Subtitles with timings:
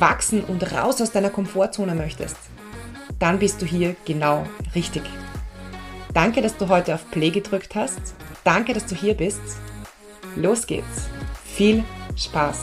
[0.00, 2.36] wachsen und raus aus deiner Komfortzone möchtest,
[3.18, 5.02] dann bist du hier genau richtig.
[6.14, 8.00] Danke, dass du heute auf Play gedrückt hast.
[8.44, 9.40] Danke, dass du hier bist.
[10.36, 11.08] Los geht's.
[11.44, 11.84] Viel
[12.16, 12.58] Spaß.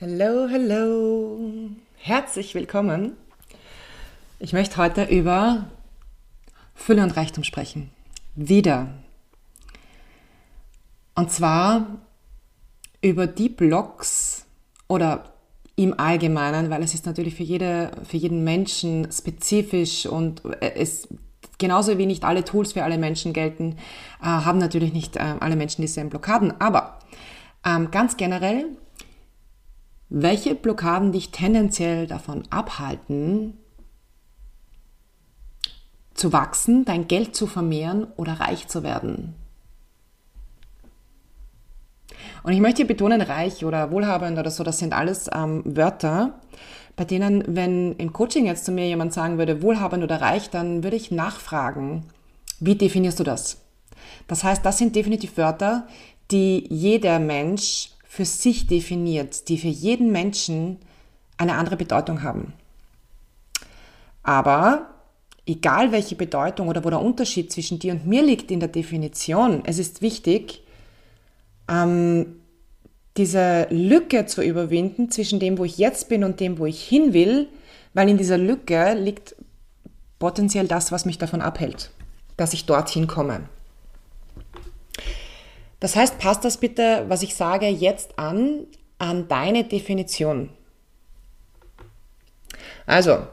[0.00, 1.38] Hallo, hallo.
[1.96, 3.16] Herzlich willkommen.
[4.38, 5.66] Ich möchte heute über
[6.74, 7.90] Fülle und Reichtum sprechen.
[8.34, 8.88] Wieder.
[11.18, 11.98] Und zwar
[13.02, 14.46] über die Blogs
[14.86, 15.24] oder
[15.74, 21.08] im Allgemeinen, weil es ist natürlich für, jede, für jeden Menschen spezifisch und es
[21.58, 23.78] genauso wie nicht alle Tools für alle Menschen gelten,
[24.22, 26.60] äh, haben natürlich nicht äh, alle Menschen dieselben Blockaden.
[26.60, 27.00] Aber
[27.66, 28.66] ähm, ganz generell,
[30.10, 33.54] welche Blockaden dich tendenziell davon abhalten,
[36.14, 39.34] zu wachsen, dein Geld zu vermehren oder reich zu werden?
[42.42, 46.38] Und ich möchte hier betonen, reich oder wohlhabend oder so, das sind alles ähm, Wörter,
[46.96, 50.82] bei denen, wenn im Coaching jetzt zu mir jemand sagen würde, wohlhabend oder reich, dann
[50.82, 52.04] würde ich nachfragen,
[52.60, 53.58] wie definierst du das?
[54.26, 55.86] Das heißt, das sind definitiv Wörter,
[56.30, 60.78] die jeder Mensch für sich definiert, die für jeden Menschen
[61.36, 62.52] eine andere Bedeutung haben.
[64.22, 64.88] Aber
[65.46, 69.62] egal welche Bedeutung oder wo der Unterschied zwischen dir und mir liegt in der Definition,
[69.64, 70.62] es ist wichtig,
[71.68, 72.36] ähm,
[73.16, 77.12] diese Lücke zu überwinden zwischen dem, wo ich jetzt bin und dem, wo ich hin
[77.12, 77.48] will,
[77.94, 79.34] weil in dieser Lücke liegt
[80.18, 81.90] potenziell das, was mich davon abhält,
[82.36, 83.48] dass ich dorthin komme.
[85.80, 88.66] Das heißt, passt das bitte, was ich sage, jetzt an,
[88.98, 90.50] an deine Definition.
[92.86, 93.26] Also,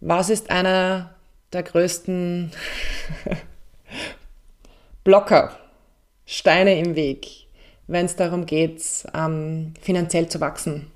[0.00, 1.14] was ist einer
[1.52, 2.50] der größten
[5.04, 5.56] Blocker,
[6.26, 7.46] Steine im Weg,
[7.86, 8.82] wenn es darum geht,
[9.14, 10.90] ähm, finanziell zu wachsen.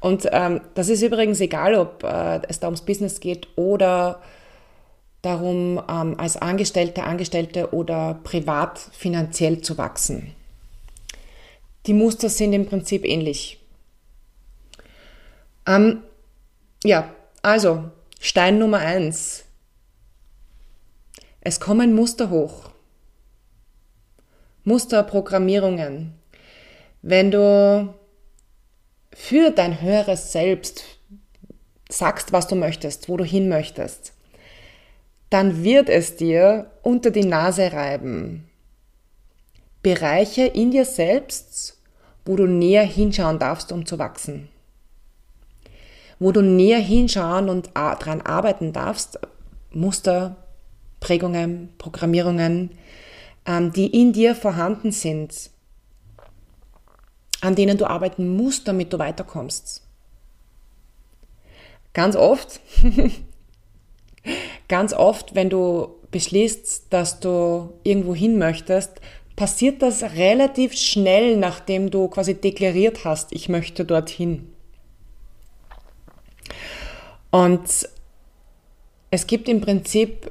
[0.00, 4.22] Und ähm, das ist übrigens egal, ob äh, es da ums Business geht oder
[5.22, 10.34] darum, ähm, als Angestellte, Angestellte oder privat finanziell zu wachsen.
[11.86, 13.58] Die Muster sind im Prinzip ähnlich.
[15.66, 16.02] Ähm,
[16.84, 17.84] ja, also
[18.20, 19.44] Stein Nummer eins.
[21.40, 22.67] Es kommen Muster hoch.
[24.68, 26.12] Musterprogrammierungen.
[27.00, 27.94] Wenn du
[29.14, 30.84] für dein höheres Selbst
[31.88, 34.12] sagst, was du möchtest, wo du hin möchtest,
[35.30, 38.48] dann wird es dir unter die Nase reiben.
[39.82, 41.78] Bereiche in dir selbst,
[42.26, 44.48] wo du näher hinschauen darfst, um zu wachsen.
[46.18, 49.18] Wo du näher hinschauen und daran arbeiten darfst,
[49.70, 50.36] Muster,
[51.00, 52.70] Prägungen, Programmierungen,
[53.48, 55.50] die in dir vorhanden sind,
[57.40, 59.82] an denen du arbeiten musst, damit du weiterkommst.
[61.94, 62.60] Ganz oft,
[64.68, 69.00] ganz oft, wenn du beschließt, dass du irgendwo hin möchtest,
[69.34, 74.52] passiert das relativ schnell, nachdem du quasi deklariert hast, ich möchte dorthin.
[77.30, 77.88] Und
[79.10, 80.30] es gibt im Prinzip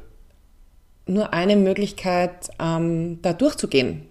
[1.09, 4.07] nur eine Möglichkeit, ähm, da durchzugehen.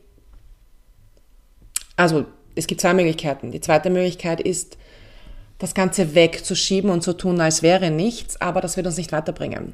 [1.96, 3.52] Also es gibt zwei Möglichkeiten.
[3.52, 4.76] Die zweite Möglichkeit ist,
[5.58, 9.72] das Ganze wegzuschieben und zu tun, als wäre nichts, aber das wird uns nicht weiterbringen.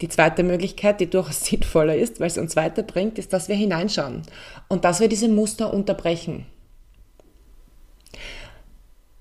[0.00, 4.22] Die zweite Möglichkeit, die durchaus sinnvoller ist, weil es uns weiterbringt, ist, dass wir hineinschauen
[4.68, 6.46] und dass wir diese Muster unterbrechen.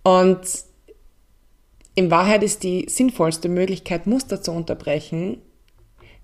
[0.04, 0.42] Und
[1.96, 5.42] in Wahrheit ist die sinnvollste Möglichkeit, Muster zu unterbrechen,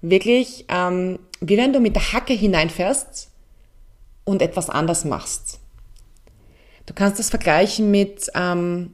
[0.02, 3.30] wirklich, ähm, wie wenn du mit der Hacke hineinfährst
[4.24, 5.60] und etwas anders machst.
[6.86, 8.94] Du kannst das vergleichen mit, ähm,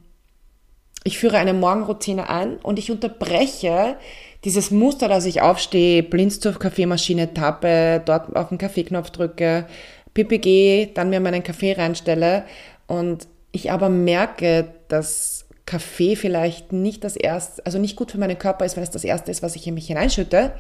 [1.04, 3.98] ich führe eine Morgenroutine ein und ich unterbreche
[4.44, 9.68] dieses Muster, dass ich aufstehe, blind zur Kaffeemaschine tappe, dort auf den Kaffeeknopf drücke,
[10.14, 12.46] gehe, dann mir meinen Kaffee reinstelle
[12.88, 18.38] und ich aber merke, dass Kaffee vielleicht nicht das erste, also nicht gut für meinen
[18.38, 20.52] Körper ist, weil es das erste ist, was ich in mich hineinschütte,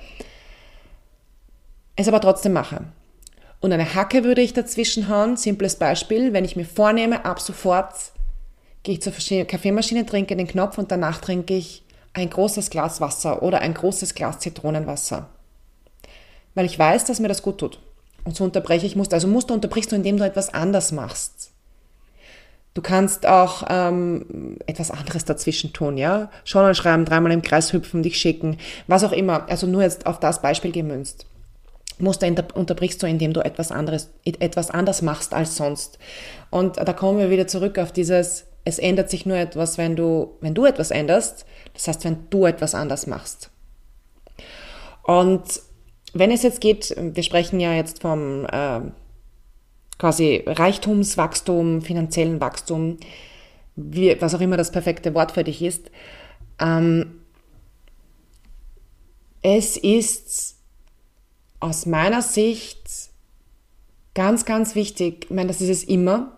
[1.97, 2.85] es aber trotzdem mache.
[3.59, 5.35] Und eine Hacke würde ich dazwischen hauen.
[5.35, 7.93] Simples Beispiel, wenn ich mir vornehme, ab sofort
[8.83, 9.11] gehe ich zur
[9.45, 14.15] Kaffeemaschine, trinke den Knopf und danach trinke ich ein großes Glas Wasser oder ein großes
[14.15, 15.29] Glas Zitronenwasser.
[16.55, 17.79] Weil ich weiß, dass mir das gut tut.
[18.23, 19.15] Und so unterbreche ich Muster.
[19.15, 21.50] Also Muster unterbrichst du, indem du etwas anders machst.
[22.73, 26.31] Du kannst auch ähm, etwas anderes dazwischen tun, ja?
[26.45, 28.57] Journal schreiben, dreimal im Kreis hüpfen, dich schicken,
[28.87, 29.49] was auch immer.
[29.49, 31.25] Also nur jetzt auf das Beispiel gemünzt.
[31.99, 35.99] Muster unterbrichst du, indem du etwas anderes, etwas anders machst als sonst.
[36.49, 40.37] Und da kommen wir wieder zurück auf dieses, es ändert sich nur etwas, wenn du,
[40.39, 41.45] wenn du etwas änderst.
[41.73, 43.49] Das heißt, wenn du etwas anders machst.
[45.03, 45.43] Und
[46.13, 48.81] wenn es jetzt geht, wir sprechen ja jetzt vom äh,
[50.01, 52.97] quasi Reichtumswachstum, finanziellen Wachstum,
[53.75, 55.91] wie, was auch immer das perfekte Wort für dich ist.
[56.59, 57.21] Ähm,
[59.43, 60.55] es ist
[61.59, 63.11] aus meiner Sicht
[64.15, 66.35] ganz, ganz wichtig, ich meine, das ist es immer,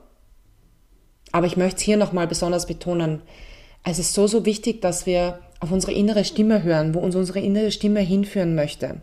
[1.32, 3.22] aber ich möchte es hier nochmal besonders betonen,
[3.86, 7.40] es ist so, so wichtig, dass wir auf unsere innere Stimme hören, wo uns unsere
[7.40, 9.00] innere Stimme hinführen möchte.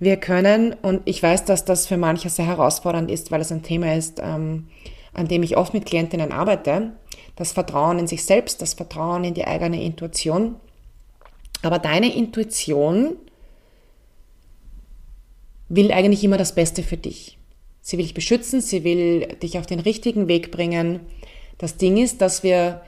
[0.00, 3.62] Wir können, und ich weiß, dass das für manche sehr herausfordernd ist, weil es ein
[3.62, 4.68] Thema ist, ähm,
[5.12, 6.92] an dem ich oft mit Klientinnen arbeite,
[7.36, 10.56] das Vertrauen in sich selbst, das Vertrauen in die eigene Intuition.
[11.62, 13.16] Aber deine Intuition
[15.68, 17.36] will eigentlich immer das Beste für dich.
[17.82, 21.00] Sie will dich beschützen, sie will dich auf den richtigen Weg bringen.
[21.58, 22.80] Das Ding ist, dass wir,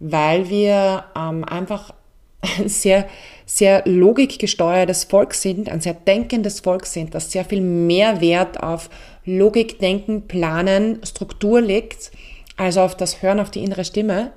[0.00, 1.94] weil wir ähm, einfach
[2.66, 3.08] sehr,
[3.50, 8.90] sehr logikgesteuertes Volk sind, ein sehr denkendes Volk sind, das sehr viel mehr Wert auf
[9.24, 12.12] Logik, Denken, Planen, Struktur legt,
[12.58, 14.32] als auf das Hören auf die innere Stimme,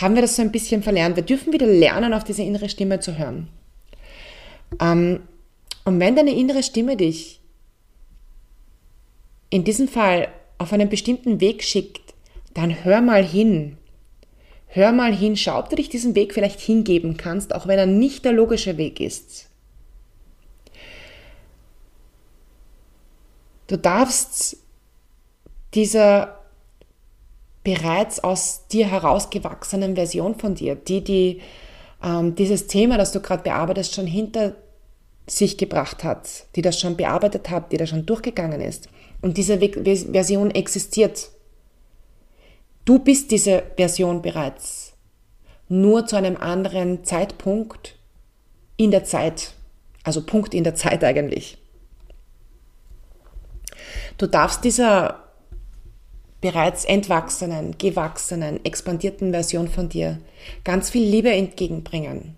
[0.00, 1.16] haben wir das so ein bisschen verlernt.
[1.16, 3.48] Wir dürfen wieder lernen, auf diese innere Stimme zu hören.
[4.80, 5.22] Ähm,
[5.84, 7.40] und wenn deine innere Stimme dich
[9.50, 10.28] in diesem Fall
[10.58, 12.14] auf einen bestimmten Weg schickt,
[12.54, 13.76] dann hör mal hin.
[14.74, 17.84] Hör mal hin, schau, ob du dich diesen Weg vielleicht hingeben kannst, auch wenn er
[17.84, 19.50] nicht der logische Weg ist.
[23.66, 24.56] Du darfst
[25.74, 26.38] dieser
[27.64, 31.42] bereits aus dir herausgewachsenen Version von dir, die, die
[32.02, 34.56] ähm, dieses Thema, das du gerade bearbeitest, schon hinter
[35.26, 38.88] sich gebracht hat, die das schon bearbeitet hat, die da schon durchgegangen ist.
[39.20, 41.28] Und diese Version existiert
[42.84, 44.94] Du bist diese Version bereits,
[45.68, 47.96] nur zu einem anderen Zeitpunkt
[48.76, 49.54] in der Zeit,
[50.02, 51.58] also Punkt in der Zeit eigentlich.
[54.18, 55.22] Du darfst dieser
[56.40, 60.18] bereits entwachsenen, gewachsenen, expandierten Version von dir
[60.64, 62.36] ganz viel Liebe entgegenbringen.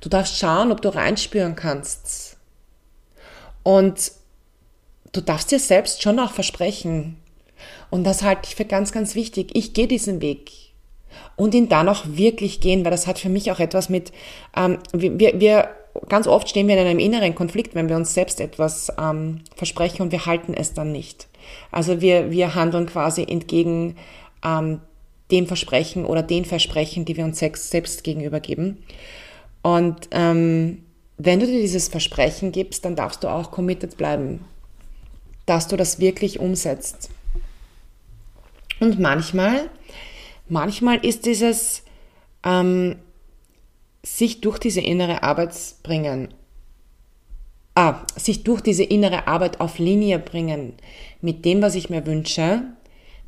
[0.00, 2.36] Du darfst schauen, ob du reinspüren kannst.
[3.62, 4.12] Und
[5.12, 7.19] du darfst dir selbst schon auch versprechen,
[7.90, 9.50] und das halte ich für ganz, ganz wichtig.
[9.54, 10.50] Ich gehe diesen Weg
[11.36, 14.12] und ihn dann auch wirklich gehen, weil das hat für mich auch etwas mit,
[14.56, 15.68] ähm, wir, wir,
[16.08, 20.02] ganz oft stehen wir in einem inneren Konflikt, wenn wir uns selbst etwas ähm, versprechen
[20.02, 21.28] und wir halten es dann nicht.
[21.70, 23.96] Also wir, wir handeln quasi entgegen
[24.44, 24.80] ähm,
[25.30, 28.82] dem Versprechen oder den Versprechen, die wir uns selbst, gegenüber geben.
[29.62, 30.84] Und ähm,
[31.18, 34.44] wenn du dir dieses Versprechen gibst, dann darfst du auch committed bleiben,
[35.46, 37.10] dass du das wirklich umsetzt.
[38.80, 39.70] Und manchmal,
[40.48, 41.84] manchmal ist dieses
[42.44, 42.96] ähm,
[44.02, 46.28] sich durch diese innere Arbeit bringen,
[47.74, 50.74] ah, sich durch diese innere Arbeit auf Linie bringen
[51.20, 52.62] mit dem, was ich mir wünsche,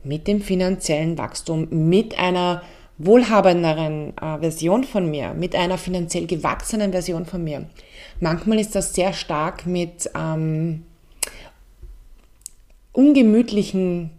[0.03, 2.63] mit dem finanziellen Wachstum, mit einer
[2.99, 7.67] wohlhabenderen äh, Version von mir, mit einer finanziell gewachsenen Version von mir.
[8.21, 10.85] Manchmal ist das sehr stark mit ähm,
[12.93, 14.11] ungemütlichen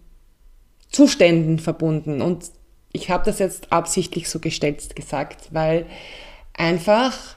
[0.93, 2.21] Zuständen verbunden.
[2.21, 2.51] Und
[2.93, 5.85] ich habe das jetzt absichtlich so gestellt gesagt, weil
[6.53, 7.35] einfach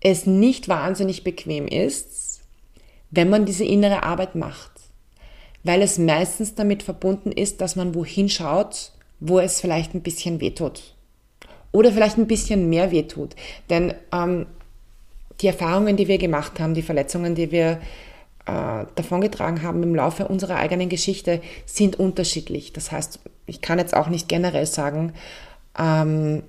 [0.00, 2.40] es nicht wahnsinnig bequem ist,
[3.10, 4.70] wenn man diese innere Arbeit macht.
[5.64, 10.40] Weil es meistens damit verbunden ist, dass man wohin schaut, wo es vielleicht ein bisschen
[10.40, 10.94] wehtut.
[11.70, 13.36] Oder vielleicht ein bisschen mehr wehtut.
[13.70, 14.46] Denn ähm,
[15.40, 17.80] die Erfahrungen, die wir gemacht haben, die Verletzungen, die wir
[18.46, 22.72] äh, davongetragen haben im Laufe unserer eigenen Geschichte, sind unterschiedlich.
[22.72, 25.12] Das heißt, ich kann jetzt auch nicht generell sagen,
[25.78, 26.42] ähm,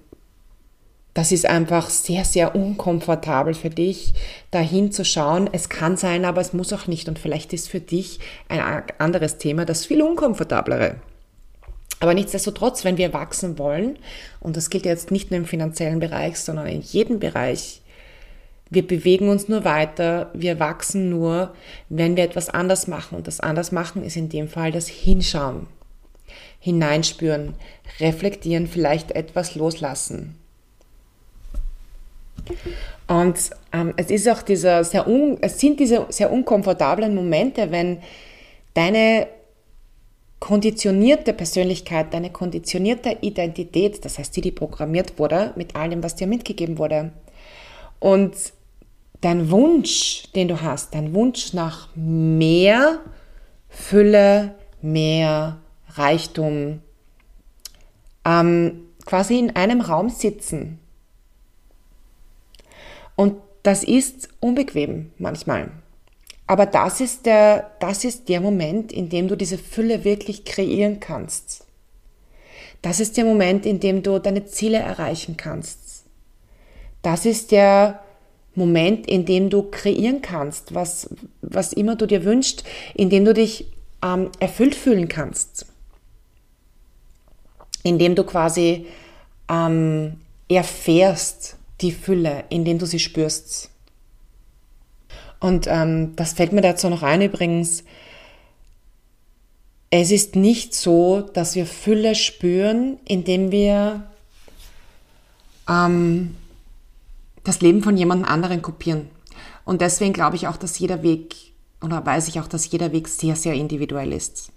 [1.13, 4.15] das ist einfach sehr, sehr unkomfortabel für dich,
[4.49, 5.47] dahin zu schauen.
[5.51, 7.07] Es kann sein, aber es muss auch nicht.
[7.07, 8.19] Und vielleicht ist für dich
[8.49, 10.95] ein anderes Thema das viel unkomfortablere.
[11.99, 13.99] Aber nichtsdestotrotz, wenn wir wachsen wollen,
[14.39, 17.82] und das gilt jetzt nicht nur im finanziellen Bereich, sondern in jedem Bereich,
[18.69, 21.53] Wir bewegen uns nur weiter, wir wachsen nur,
[21.89, 23.17] wenn wir etwas anders machen.
[23.17, 25.67] Und das anders machen ist in dem Fall das Hinschauen,
[26.59, 27.53] hineinspüren,
[27.99, 30.35] reflektieren, vielleicht etwas loslassen.
[33.07, 33.37] Und
[33.71, 37.99] ähm, es ist auch dieser sehr un, es sind diese sehr unkomfortablen Momente, wenn
[38.73, 39.27] deine
[40.39, 46.27] konditionierte Persönlichkeit, deine konditionierte Identität, das heißt die, die programmiert wurde, mit allem, was dir
[46.27, 47.11] mitgegeben wurde.
[48.03, 48.35] Und
[49.21, 52.99] dein Wunsch, den du hast, dein Wunsch nach mehr
[53.69, 56.81] Fülle, mehr Reichtum,
[58.25, 60.79] ähm, quasi in einem Raum sitzen.
[63.15, 65.71] Und das ist unbequem manchmal.
[66.45, 70.99] Aber das ist, der, das ist der Moment, in dem du diese Fülle wirklich kreieren
[70.99, 71.65] kannst.
[72.81, 75.82] Das ist der Moment, in dem du deine Ziele erreichen kannst.
[77.03, 77.99] Das ist der
[78.55, 81.09] Moment, in dem du kreieren kannst, was,
[81.41, 82.63] was immer du dir wünschst,
[82.95, 83.67] in dem du dich
[84.03, 85.65] ähm, erfüllt fühlen kannst.
[87.83, 88.87] In dem du quasi
[89.49, 93.69] ähm, erfährst die Fülle, in dem du sie spürst.
[95.39, 97.83] Und ähm, das fällt mir dazu noch ein übrigens.
[99.89, 104.03] Es ist nicht so, dass wir Fülle spüren, indem wir
[105.69, 106.35] ähm,
[107.43, 109.09] das Leben von jemand anderen kopieren.
[109.65, 111.35] Und deswegen glaube ich auch, dass jeder Weg,
[111.81, 114.51] oder weiß ich auch, dass jeder Weg sehr, sehr individuell ist.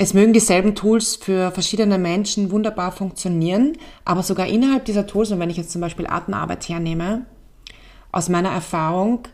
[0.00, 5.40] Es mögen dieselben Tools für verschiedene Menschen wunderbar funktionieren, aber sogar innerhalb dieser Tools, und
[5.40, 7.26] wenn ich jetzt zum Beispiel Atemarbeit hernehme,
[8.12, 9.26] aus meiner Erfahrung,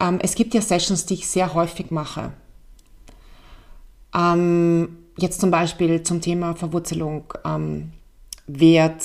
[0.00, 2.32] ähm, es gibt ja Sessions, die ich sehr häufig mache.
[4.14, 7.92] Ähm, jetzt zum Beispiel zum Thema Verwurzelung, ähm,
[8.46, 9.04] Wert,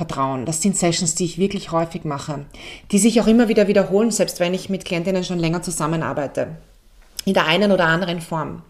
[0.00, 0.46] Vertrauen.
[0.46, 2.46] Das sind Sessions, die ich wirklich häufig mache,
[2.90, 6.56] die sich auch immer wieder wiederholen, selbst wenn ich mit Klientinnen schon länger zusammenarbeite.
[7.26, 8.62] In der einen oder anderen Form.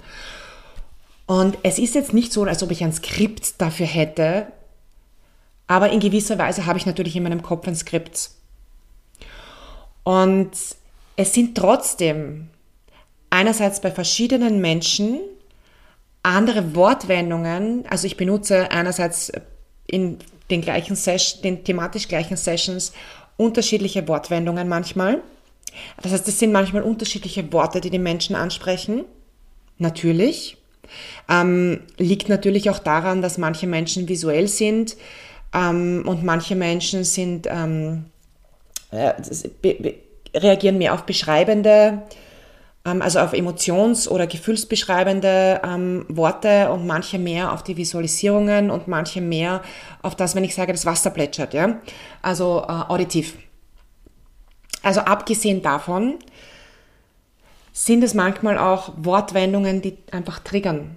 [1.26, 4.48] Und es ist jetzt nicht so, als ob ich ein Skript dafür hätte,
[5.68, 8.30] aber in gewisser Weise habe ich natürlich in meinem Kopf ein Skript.
[10.02, 10.50] Und
[11.14, 12.48] es sind trotzdem
[13.30, 15.20] einerseits bei verschiedenen Menschen
[16.24, 19.30] andere Wortwendungen, also ich benutze einerseits
[19.86, 20.18] in
[20.50, 22.92] den gleichen Sessions, den thematisch gleichen Sessions
[23.36, 25.22] unterschiedliche Wortwendungen manchmal.
[26.02, 29.04] Das heißt, es sind manchmal unterschiedliche Worte, die die Menschen ansprechen.
[29.78, 30.56] Natürlich.
[31.28, 34.96] Ähm, liegt natürlich auch daran, dass manche Menschen visuell sind
[35.54, 38.06] ähm, und manche Menschen sind ähm,
[38.90, 39.12] äh,
[40.34, 42.02] reagieren mehr auf beschreibende, ähm,
[42.84, 49.20] also auf emotions- oder gefühlsbeschreibende ähm, Worte und manche mehr auf die Visualisierungen und manche
[49.20, 49.62] mehr
[50.02, 51.78] auf das, wenn ich sage, das Wasser plätschert, ja,
[52.22, 53.36] also äh, auditiv.
[54.82, 56.18] Also abgesehen davon
[57.72, 60.96] sind es manchmal auch Wortwendungen, die einfach triggern.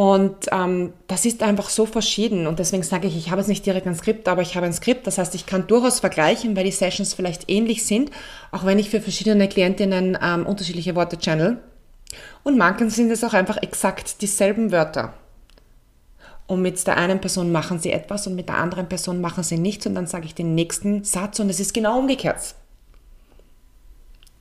[0.00, 2.46] Und ähm, das ist einfach so verschieden.
[2.46, 4.72] Und deswegen sage ich, ich habe jetzt nicht direkt ein Skript, aber ich habe ein
[4.72, 5.06] Skript.
[5.06, 8.10] Das heißt, ich kann durchaus vergleichen, weil die Sessions vielleicht ähnlich sind,
[8.50, 11.58] auch wenn ich für verschiedene Klientinnen ähm, unterschiedliche Worte channel.
[12.44, 15.12] Und manchen sind es auch einfach exakt dieselben Wörter.
[16.46, 19.58] Und mit der einen Person machen sie etwas und mit der anderen Person machen sie
[19.58, 19.86] nichts.
[19.86, 22.54] Und dann sage ich den nächsten Satz und es ist genau umgekehrt.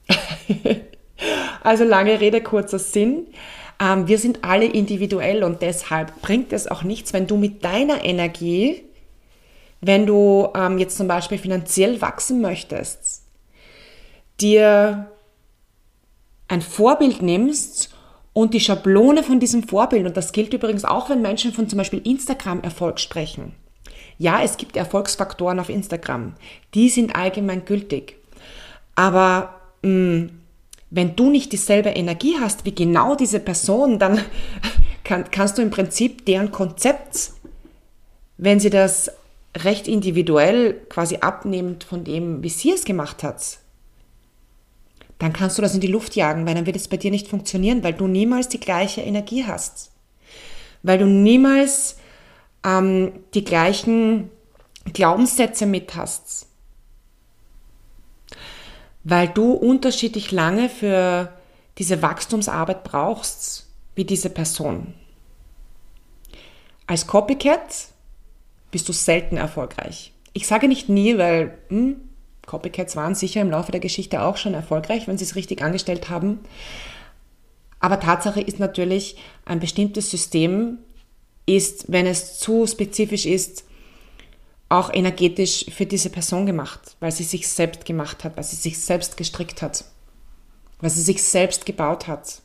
[1.64, 3.28] also lange Rede, kurzer Sinn.
[3.80, 8.04] Ähm, wir sind alle individuell und deshalb bringt es auch nichts, wenn du mit deiner
[8.04, 8.84] Energie,
[9.82, 13.24] wenn du ähm, jetzt zum Beispiel finanziell wachsen möchtest,
[14.42, 15.10] dir
[16.48, 17.96] ein Vorbild nimmst
[18.34, 21.78] und die Schablone von diesem Vorbild, und das gilt übrigens auch, wenn Menschen von zum
[21.78, 23.54] Beispiel Instagram-Erfolg sprechen.
[24.18, 26.34] Ja, es gibt Erfolgsfaktoren auf Instagram,
[26.74, 28.18] die sind allgemein gültig.
[28.96, 30.39] Aber mh, mm,
[30.92, 34.24] wenn du nicht dieselbe Energie hast wie genau diese Person, dann
[35.04, 37.32] kann, kannst du im Prinzip deren Konzept,
[38.38, 39.12] wenn sie das
[39.56, 43.60] recht individuell quasi abnimmt von dem, wie sie es gemacht hat,
[45.18, 47.28] dann kannst du das in die Luft jagen, weil dann wird es bei dir nicht
[47.28, 49.92] funktionieren, weil du niemals die gleiche Energie hast.
[50.82, 51.98] Weil du niemals
[52.66, 54.30] ähm, die gleichen
[54.94, 56.49] Glaubenssätze mit hast
[59.04, 61.34] weil du unterschiedlich lange für
[61.78, 64.94] diese Wachstumsarbeit brauchst wie diese Person.
[66.88, 67.88] Als Copycat
[68.72, 70.14] bist du selten erfolgreich.
[70.34, 71.98] Ich sage nicht nie, weil hm,
[72.46, 76.10] Copycats waren sicher im Laufe der Geschichte auch schon erfolgreich, wenn sie es richtig angestellt
[76.10, 76.40] haben.
[77.80, 80.80] Aber Tatsache ist natürlich, ein bestimmtes System
[81.46, 83.64] ist, wenn es zu spezifisch ist,
[84.70, 88.80] auch energetisch für diese Person gemacht, weil sie sich selbst gemacht hat, weil sie sich
[88.80, 89.84] selbst gestrickt hat,
[90.80, 92.42] weil sie sich selbst gebaut hat.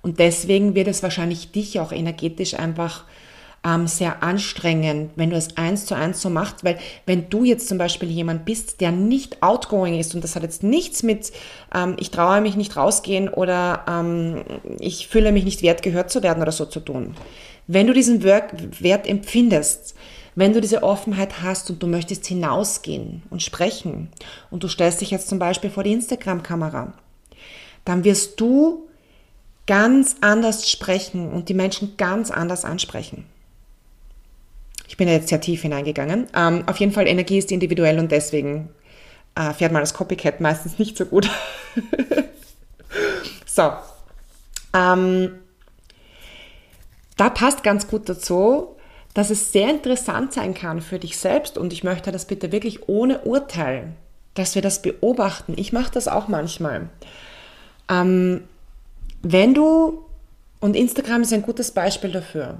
[0.00, 3.04] Und deswegen wird es wahrscheinlich dich auch energetisch einfach
[3.64, 7.68] ähm, sehr anstrengend, wenn du es eins zu eins so machst, weil wenn du jetzt
[7.68, 11.32] zum Beispiel jemand bist, der nicht outgoing ist und das hat jetzt nichts mit,
[11.74, 14.44] ähm, ich traue mich nicht rausgehen oder ähm,
[14.78, 17.14] ich fühle mich nicht wert, gehört zu werden oder so zu tun.
[17.66, 19.94] Wenn du diesen Wert empfindest,
[20.34, 24.10] wenn du diese Offenheit hast und du möchtest hinausgehen und sprechen
[24.50, 26.92] und du stellst dich jetzt zum Beispiel vor die Instagram-Kamera,
[27.84, 28.88] dann wirst du
[29.66, 33.24] ganz anders sprechen und die Menschen ganz anders ansprechen.
[34.88, 36.26] Ich bin ja jetzt sehr tief hineingegangen.
[36.34, 38.70] Ähm, auf jeden Fall, Energie ist individuell und deswegen
[39.36, 41.30] äh, fährt man als Copycat meistens nicht so gut.
[43.46, 43.72] so.
[44.74, 45.38] Ähm,
[47.16, 48.76] da passt ganz gut dazu,
[49.14, 52.88] dass es sehr interessant sein kann für dich selbst und ich möchte das bitte wirklich
[52.88, 53.92] ohne Urteil,
[54.34, 55.54] dass wir das beobachten.
[55.56, 56.88] Ich mache das auch manchmal.
[57.88, 58.44] Ähm,
[59.22, 60.04] wenn du,
[60.60, 62.58] und Instagram ist ein gutes Beispiel dafür,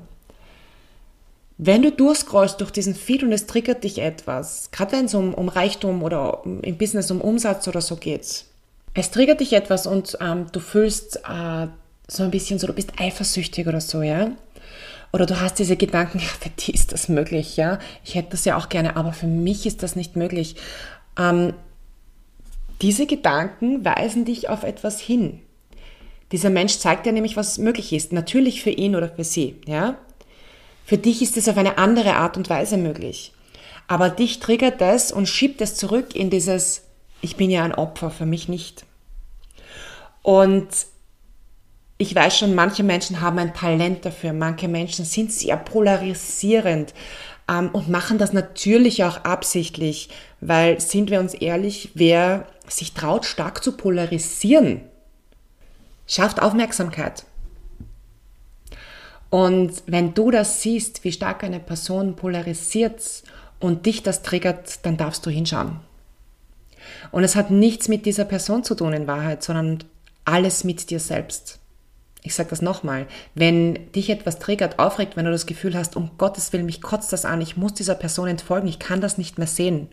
[1.62, 5.34] wenn du durchscrollst durch diesen Feed und es triggert dich etwas, gerade wenn es um,
[5.34, 8.46] um Reichtum oder um, im Business um Umsatz oder so geht,
[8.94, 11.66] es triggert dich etwas und ähm, du fühlst äh,
[12.08, 14.32] so ein bisschen so, du bist eifersüchtig oder so, ja.
[15.12, 17.78] Oder du hast diese Gedanken, ja, für die ist das möglich, ja.
[18.04, 20.56] Ich hätte das ja auch gerne, aber für mich ist das nicht möglich.
[21.18, 21.54] Ähm,
[22.82, 25.40] diese Gedanken weisen dich auf etwas hin.
[26.32, 28.12] Dieser Mensch zeigt dir nämlich, was möglich ist.
[28.12, 29.96] Natürlich für ihn oder für sie, ja.
[30.86, 33.32] Für dich ist es auf eine andere Art und Weise möglich.
[33.86, 36.82] Aber dich triggert das und schiebt es zurück in dieses,
[37.20, 38.84] ich bin ja ein Opfer, für mich nicht.
[40.22, 40.68] Und
[42.00, 46.94] ich weiß schon, manche Menschen haben ein Talent dafür, manche Menschen sind sehr polarisierend
[47.46, 50.08] ähm, und machen das natürlich auch absichtlich,
[50.40, 54.80] weil, sind wir uns ehrlich, wer sich traut, stark zu polarisieren,
[56.06, 57.26] schafft Aufmerksamkeit.
[59.28, 63.24] Und wenn du das siehst, wie stark eine Person polarisiert
[63.58, 65.80] und dich das triggert, dann darfst du hinschauen.
[67.12, 69.84] Und es hat nichts mit dieser Person zu tun in Wahrheit, sondern
[70.24, 71.59] alles mit dir selbst.
[72.22, 76.10] Ich sage das nochmal, wenn dich etwas triggert, aufregt, wenn du das Gefühl hast, um
[76.18, 79.38] Gottes Willen, mich kotzt das an, ich muss dieser Person entfolgen, ich kann das nicht
[79.38, 79.88] mehr sehen.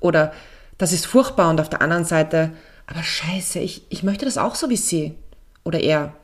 [0.00, 0.32] Oder
[0.78, 2.50] das ist furchtbar und auf der anderen Seite,
[2.86, 5.14] aber scheiße, ich, ich möchte das auch so wie sie
[5.62, 6.14] oder er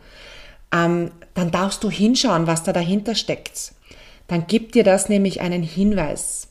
[0.72, 3.72] ähm, dann darfst du hinschauen, was da dahinter steckt.
[4.28, 6.48] Dann gibt dir das nämlich einen Hinweis,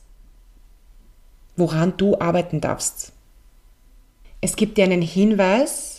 [1.56, 3.12] woran du arbeiten darfst.
[4.40, 5.89] Es gibt dir einen Hinweis,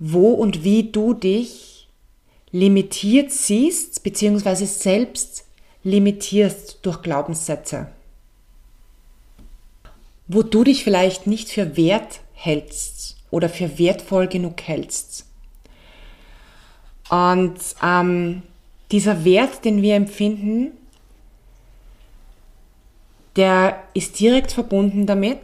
[0.00, 1.86] wo und wie du dich
[2.50, 5.44] limitiert siehst, beziehungsweise selbst
[5.84, 7.86] limitierst durch Glaubenssätze.
[10.26, 15.26] Wo du dich vielleicht nicht für wert hältst oder für wertvoll genug hältst.
[17.10, 18.42] Und ähm,
[18.90, 20.72] dieser Wert, den wir empfinden,
[23.36, 25.40] der ist direkt verbunden damit,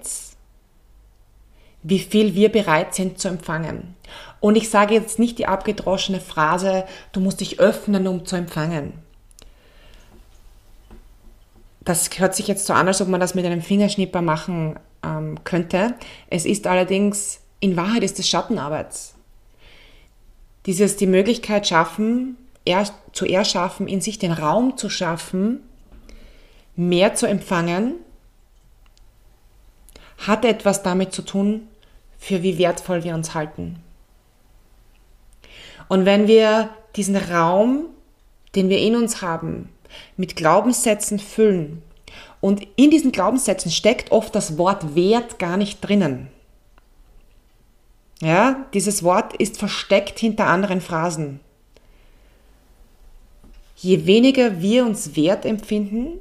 [1.88, 3.94] wie viel wir bereit sind zu empfangen.
[4.40, 8.92] Und ich sage jetzt nicht die abgedroschene Phrase, du musst dich öffnen, um zu empfangen.
[11.84, 15.38] Das hört sich jetzt so an, als ob man das mit einem Fingerschnipper machen ähm,
[15.44, 15.94] könnte.
[16.28, 18.88] Es ist allerdings, in Wahrheit ist es Schattenarbeit
[20.66, 25.60] dieses die Möglichkeit schaffen, er, zu erschaffen, in sich den Raum zu schaffen,
[26.74, 27.94] mehr zu empfangen,
[30.26, 31.68] hat etwas damit zu tun,
[32.18, 33.80] für wie wertvoll wir uns halten.
[35.88, 37.86] Und wenn wir diesen Raum,
[38.54, 39.68] den wir in uns haben,
[40.16, 41.82] mit Glaubenssätzen füllen,
[42.40, 46.28] und in diesen Glaubenssätzen steckt oft das Wort Wert gar nicht drinnen.
[48.20, 51.40] Ja, dieses Wort ist versteckt hinter anderen Phrasen.
[53.76, 56.18] Je weniger wir uns wert empfinden,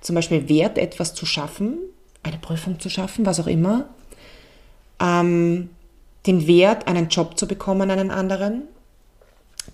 [0.00, 1.78] zum Beispiel wert, etwas zu schaffen,
[2.22, 3.88] eine Prüfung zu schaffen, was auch immer,
[5.02, 5.70] ähm,
[6.26, 8.62] den Wert, einen Job zu bekommen, einen anderen,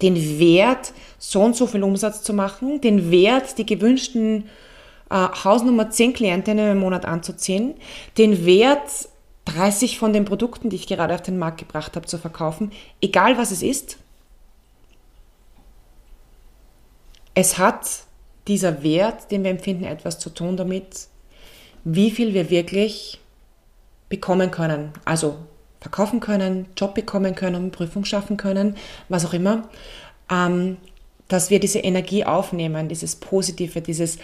[0.01, 4.49] den Wert, so und so viel Umsatz zu machen, den Wert, die gewünschten
[5.11, 7.75] äh, Hausnummer 10 Klientinnen im Monat anzuziehen,
[8.17, 9.09] den Wert,
[9.45, 13.38] 30 von den Produkten, die ich gerade auf den Markt gebracht habe, zu verkaufen, egal
[13.38, 13.99] was es ist.
[17.35, 17.87] Es hat
[18.47, 21.09] dieser Wert, den wir empfinden, etwas zu tun damit,
[21.85, 23.21] wie viel wir wirklich
[24.09, 24.92] bekommen können.
[25.05, 25.37] Also
[25.81, 28.77] verkaufen können, Job bekommen können, Prüfung schaffen können,
[29.09, 29.68] was auch immer.
[30.31, 30.77] Ähm,
[31.29, 34.18] dass wir diese Energie aufnehmen, dieses Positive, dieses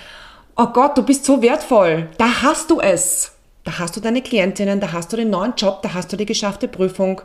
[0.56, 3.32] oh Gott, du bist so wertvoll, da hast du es.
[3.64, 6.26] Da hast du deine Klientinnen, da hast du den neuen Job, da hast du die
[6.26, 7.22] geschaffte Prüfung.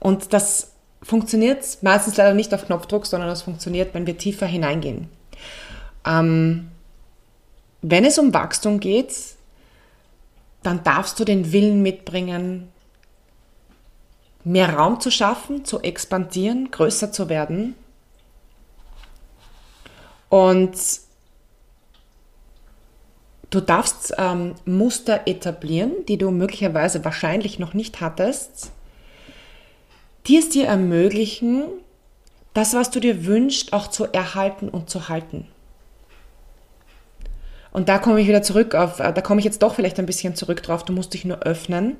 [0.00, 5.08] Und das funktioniert meistens leider nicht auf Knopfdruck, sondern das funktioniert, wenn wir tiefer hineingehen.
[6.04, 6.70] Ähm,
[7.80, 9.14] wenn es um Wachstum geht,
[10.64, 12.68] dann darfst du den Willen mitbringen,
[14.42, 17.74] mehr Raum zu schaffen, zu expandieren, größer zu werden.
[20.28, 20.74] Und
[23.50, 28.72] du darfst ähm, Muster etablieren, die du möglicherweise wahrscheinlich noch nicht hattest,
[30.26, 31.64] die es dir ermöglichen,
[32.54, 35.46] das, was du dir wünschst, auch zu erhalten und zu halten.
[37.74, 40.06] Und da komme ich wieder zurück auf, äh, da komme ich jetzt doch vielleicht ein
[40.06, 41.96] bisschen zurück drauf, du musst dich nur öffnen.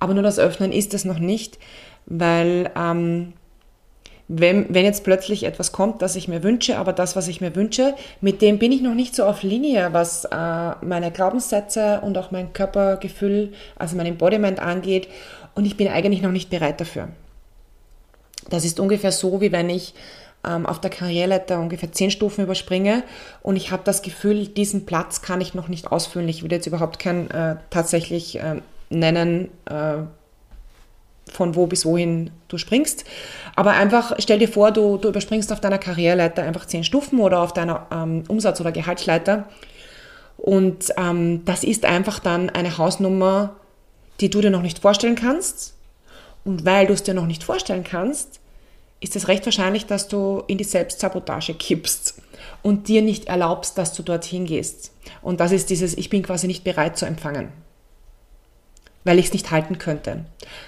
[0.00, 1.58] Aber nur das Öffnen ist es noch nicht,
[2.06, 3.34] weil ähm,
[4.26, 7.54] wenn, wenn jetzt plötzlich etwas kommt, das ich mir wünsche, aber das, was ich mir
[7.54, 12.16] wünsche, mit dem bin ich noch nicht so auf Linie, was äh, meine Glaubenssätze und
[12.16, 15.08] auch mein Körpergefühl, also mein Embodiment angeht.
[15.54, 17.08] Und ich bin eigentlich noch nicht bereit dafür.
[18.48, 19.92] Das ist ungefähr so, wie wenn ich
[20.46, 23.04] ähm, auf der Karriereleiter ungefähr zehn Stufen überspringe
[23.42, 26.28] und ich habe das Gefühl, diesen Platz kann ich noch nicht ausfüllen.
[26.28, 29.98] Ich will jetzt überhaupt kein äh, tatsächlich äh, nennen, äh,
[31.30, 33.04] von wo bis wohin du springst.
[33.54, 37.40] Aber einfach stell dir vor, du, du überspringst auf deiner Karriereleiter einfach zehn Stufen oder
[37.40, 39.48] auf deiner ähm, Umsatz- oder Gehaltsleiter.
[40.36, 43.54] Und ähm, das ist einfach dann eine Hausnummer,
[44.20, 45.74] die du dir noch nicht vorstellen kannst.
[46.44, 48.40] Und weil du es dir noch nicht vorstellen kannst,
[49.02, 52.22] ist es recht wahrscheinlich, dass du in die Selbstsabotage kippst
[52.62, 54.92] und dir nicht erlaubst, dass du dorthin gehst.
[55.20, 57.48] Und das ist dieses, ich bin quasi nicht bereit zu empfangen,
[59.02, 60.24] weil ich es nicht halten könnte.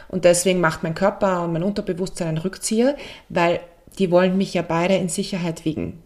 [0.08, 2.96] Und deswegen macht mein Körper und mein Unterbewusstsein einen Rückzieher,
[3.28, 3.60] weil
[4.00, 6.02] die wollen mich ja beide in Sicherheit wiegen.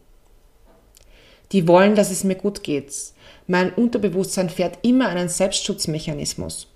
[1.52, 2.92] Die wollen, dass es mir gut geht.
[3.46, 6.68] Mein Unterbewusstsein fährt immer einen Selbstschutzmechanismus.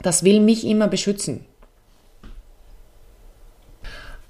[0.00, 1.44] Das will mich immer beschützen.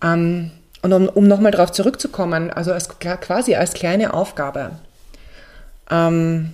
[0.03, 0.51] Ähm,
[0.83, 4.73] und um, um nochmal darauf zurückzukommen, also als, quasi als kleine Aufgabe.
[5.91, 6.53] Ähm,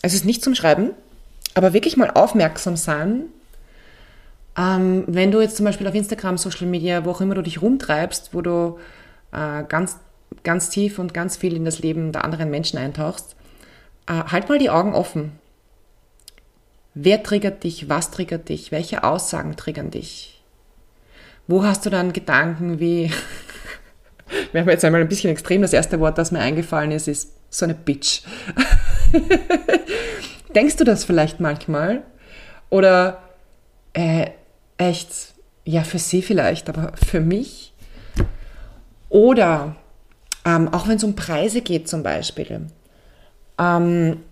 [0.00, 0.90] es ist nicht zum Schreiben,
[1.54, 3.24] aber wirklich mal aufmerksam sein,
[4.56, 7.62] ähm, wenn du jetzt zum Beispiel auf Instagram, Social Media, wo auch immer du dich
[7.62, 8.78] rumtreibst, wo du
[9.32, 9.96] äh, ganz,
[10.42, 13.34] ganz tief und ganz viel in das Leben der anderen Menschen eintauchst,
[14.06, 15.32] äh, halt mal die Augen offen.
[16.94, 17.88] Wer triggert dich?
[17.88, 18.72] Was triggert dich?
[18.72, 20.31] Welche Aussagen triggern dich?
[21.52, 23.12] Wo hast du dann Gedanken wie,
[24.52, 27.30] wir haben jetzt einmal ein bisschen extrem, das erste Wort, das mir eingefallen ist, ist
[27.50, 28.22] so eine Bitch.
[30.54, 32.04] Denkst du das vielleicht manchmal?
[32.70, 33.22] Oder
[33.92, 34.30] äh,
[34.78, 35.34] echt,
[35.66, 37.74] ja, für sie vielleicht, aber für mich?
[39.10, 39.76] Oder
[40.46, 42.68] ähm, auch wenn es um Preise geht zum Beispiel.
[43.58, 44.22] Ähm,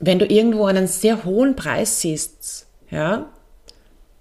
[0.00, 3.30] wenn du irgendwo einen sehr hohen Preis siehst, ja,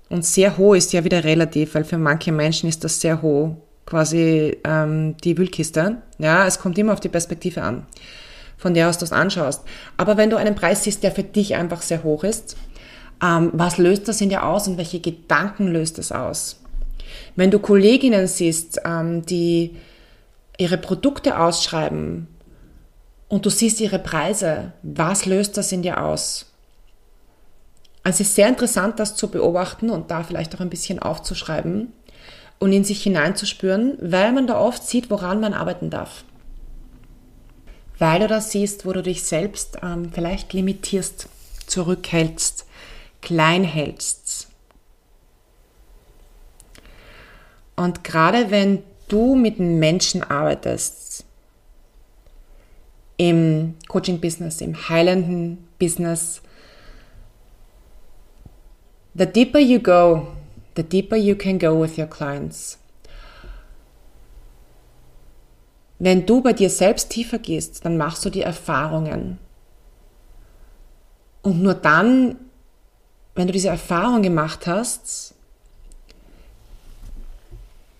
[0.10, 3.56] und sehr hoch ist ja wieder relativ, weil für manche Menschen ist das sehr hoch,
[3.86, 5.98] quasi ähm, die Wühlkiste.
[6.20, 7.86] Ja, es kommt immer auf die Perspektive an,
[8.58, 9.64] von der aus du es anschaust.
[9.98, 12.58] Aber wenn du einen Preis siehst, der für dich einfach sehr hoch ist,
[13.24, 16.60] ähm, was löst das in dir aus und welche Gedanken löst es aus?
[17.36, 19.78] Wenn du Kolleginnen siehst, ähm, die
[20.58, 22.28] ihre Produkte ausschreiben
[23.28, 26.53] und du siehst ihre Preise, was löst das in dir aus?
[28.04, 31.94] Also es ist sehr interessant, das zu beobachten und da vielleicht auch ein bisschen aufzuschreiben
[32.60, 36.26] und in sich hineinzuspüren, weil man da oft sieht, woran man arbeiten darf.
[38.00, 41.30] Weil du das siehst, wo du dich selbst ähm, vielleicht limitierst,
[41.68, 42.66] zurückhältst,
[43.22, 44.48] klein hältst.
[47.76, 51.26] Und gerade wenn du mit Menschen arbeitest,
[53.18, 56.42] im Coaching-Business, im heilenden Business,
[59.16, 60.28] The deeper you go,
[60.76, 62.80] the deeper you can go with your clients.
[66.00, 69.38] Wenn du bei dir selbst tiefer gehst, dann machst du die Erfahrungen.
[71.44, 72.38] Und nur dann,
[73.36, 75.36] wenn du diese Erfahrung gemacht hast,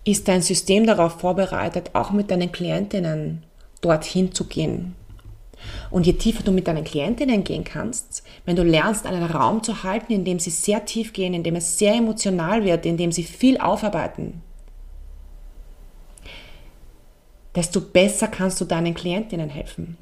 [0.04, 3.42] ist dein System darauf vorbereitet, auch mit deinen Klientinnen
[3.80, 4.96] dorthin zu gehen.
[5.90, 9.82] Und je tiefer du mit deinen Klientinnen gehen kannst, wenn du lernst, einen Raum zu
[9.82, 13.12] halten, in dem sie sehr tief gehen, in dem es sehr emotional wird, in dem
[13.12, 14.42] sie viel aufarbeiten,
[17.54, 19.96] desto besser kannst du deinen Klientinnen helfen.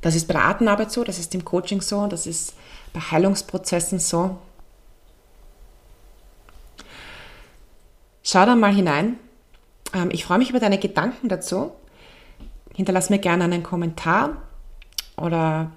[0.00, 2.54] Das ist bei der Atemarbeit so, das ist im Coaching so, das ist
[2.92, 4.38] bei Heilungsprozessen so.
[8.22, 9.18] Schau da mal hinein.
[9.96, 11.72] Ähm, ich freue mich über deine Gedanken dazu.
[12.74, 14.42] Hinterlass mir gerne einen Kommentar
[15.16, 15.72] oder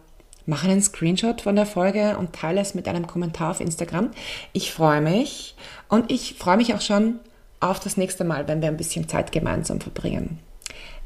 [0.46, 4.12] mach einen Screenshot von der Folge und teile es mit einem Kommentar auf Instagram.
[4.52, 5.56] Ich freue mich
[5.88, 7.20] und ich freue mich auch schon
[7.62, 10.40] auf das nächste Mal, wenn wir ein bisschen Zeit gemeinsam verbringen.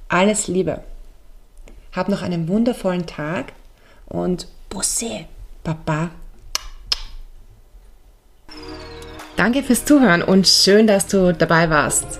[0.09, 0.83] Alles Liebe.
[1.91, 3.53] Hab noch einen wundervollen Tag
[4.07, 5.25] und Busse,
[5.63, 6.09] Papa.
[9.35, 12.19] Danke fürs Zuhören und schön, dass du dabei warst.